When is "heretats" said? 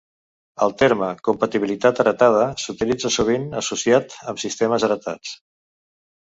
4.89-5.37